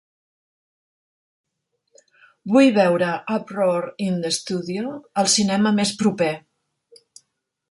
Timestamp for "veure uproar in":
2.77-4.19